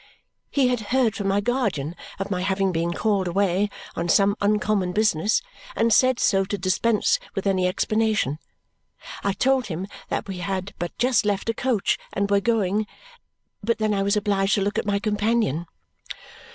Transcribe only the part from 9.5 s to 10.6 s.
him that we